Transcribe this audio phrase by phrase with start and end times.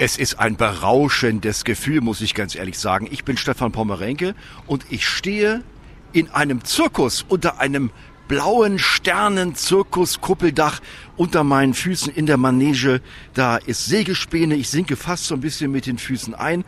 [0.00, 3.08] Es ist ein berauschendes Gefühl, muss ich ganz ehrlich sagen.
[3.10, 4.36] Ich bin Stefan Pommerenke
[4.68, 5.64] und ich stehe
[6.12, 7.90] in einem Zirkus unter einem
[8.28, 10.80] blauen Sternen-Zirkus-Kuppeldach
[11.16, 13.00] unter meinen Füßen in der Manege.
[13.34, 16.64] Da ist Sägespäne, ich sinke fast so ein bisschen mit den Füßen ein.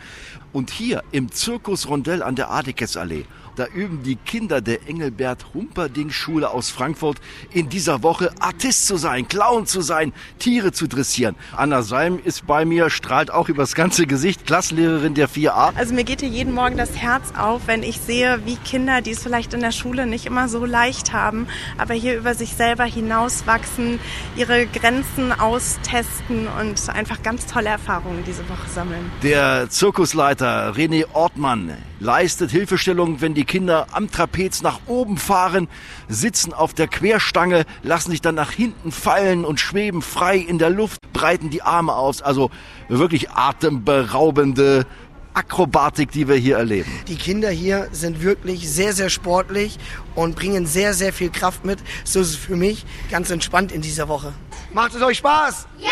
[0.52, 3.27] Und hier im Zirkus Rondell an der Adikesallee
[3.61, 7.19] da üben die Kinder der Engelbert Humperding Schule aus Frankfurt
[7.52, 11.37] in dieser Woche Artist zu sein, Clown zu sein, Tiere zu dressieren.
[11.55, 15.77] Anna Salm ist bei mir, strahlt auch übers ganze Gesicht, Klassenlehrerin der 4a.
[15.77, 19.11] Also mir geht hier jeden Morgen das Herz auf, wenn ich sehe, wie Kinder, die
[19.11, 21.47] es vielleicht in der Schule nicht immer so leicht haben,
[21.78, 24.00] aber hier über sich selber hinauswachsen,
[24.36, 29.10] ihre Grenzen austesten und einfach ganz tolle Erfahrungen diese Woche sammeln.
[29.23, 35.68] Der Zirkusleiter René Ortmann leistet Hilfestellung, wenn die Kinder am Trapez nach oben fahren,
[36.09, 40.70] sitzen auf der Querstange, lassen sich dann nach hinten fallen und schweben frei in der
[40.70, 42.23] Luft, breiten die Arme aus.
[42.23, 42.51] Also
[42.88, 44.87] wirklich atemberaubende
[45.34, 46.91] Akrobatik, die wir hier erleben.
[47.09, 49.79] Die Kinder hier sind wirklich sehr, sehr sportlich
[50.15, 51.79] und bringen sehr, sehr viel Kraft mit.
[52.04, 54.32] So ist es für mich ganz entspannt in dieser Woche.
[54.73, 55.66] Macht es euch Spaß?
[55.79, 55.91] Ja!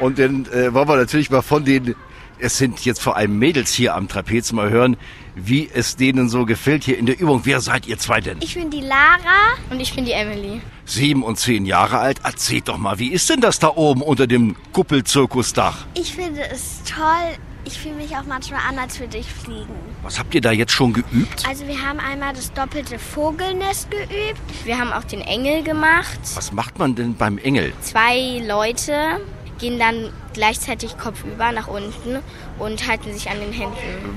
[0.00, 1.94] Und dann äh, wollen wir natürlich mal von den
[2.38, 4.96] es sind jetzt vor allem Mädels hier am Trapez mal hören,
[5.34, 7.42] wie es denen so gefällt hier in der Übung.
[7.44, 8.38] Wer seid ihr zwei denn?
[8.40, 10.60] Ich bin die Lara und ich bin die Emily.
[10.84, 12.20] Sieben und zehn Jahre alt.
[12.24, 15.86] Erzählt doch mal, wie ist denn das da oben unter dem Kuppelzirkusdach?
[15.94, 17.36] Ich finde es toll.
[17.66, 19.74] Ich fühle mich auch manchmal an, als würde ich fliegen.
[20.04, 21.44] Was habt ihr da jetzt schon geübt?
[21.48, 24.40] Also wir haben einmal das doppelte Vogelnest geübt.
[24.64, 26.20] Wir haben auch den Engel gemacht.
[26.34, 27.72] Was macht man denn beim Engel?
[27.80, 29.20] Zwei Leute
[29.58, 32.18] gehen dann gleichzeitig kopfüber nach unten
[32.58, 33.74] und halten sich an den Händen.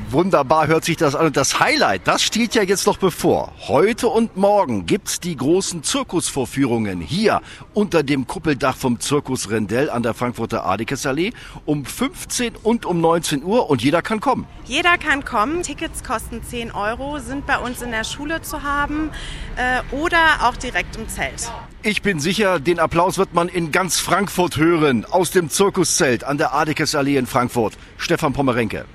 [0.10, 1.28] Wunderbar hört sich das an.
[1.28, 3.54] Und das Highlight, das steht ja jetzt noch bevor.
[3.70, 7.42] Heute und morgen gibt's die großen Zirkusvorführungen hier
[7.74, 11.32] unter dem Kuppeldach vom Zirkus Rendell an der Frankfurter Adikesallee
[11.66, 14.46] um 15 und um 19 Uhr und jeder kann kommen.
[14.66, 15.64] Jeder kann kommen.
[15.64, 19.10] Tickets kosten 10 Euro, sind bei uns in der Schule zu haben
[19.56, 21.50] äh, oder auch direkt im Zelt.
[21.82, 26.38] Ich bin sicher, den Applaus wird man in ganz Frankfurt hören, aus dem Zirkuszelt an
[26.38, 27.78] der Adekesallee in Frankfurt.
[27.98, 28.86] Stefan Pommerenke.